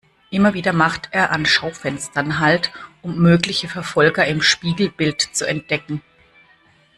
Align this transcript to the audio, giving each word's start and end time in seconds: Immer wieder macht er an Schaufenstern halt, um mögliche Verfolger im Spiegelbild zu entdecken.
Immer 0.31 0.55
wieder 0.55 0.73
macht 0.73 1.09
er 1.11 1.29
an 1.29 1.45
Schaufenstern 1.45 2.39
halt, 2.39 2.71
um 3.03 3.19
mögliche 3.19 3.67
Verfolger 3.69 4.25
im 4.25 4.41
Spiegelbild 4.41 5.21
zu 5.21 5.45
entdecken. 5.47 6.01